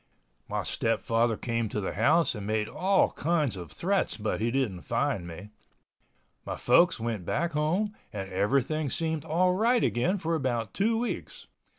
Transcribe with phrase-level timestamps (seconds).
[0.49, 4.81] My stepfather came to the house and made all kinds of threats but he didn't
[4.81, 5.51] find me.
[6.43, 11.45] My folks went back home and everything seemed all right again for about two weeks.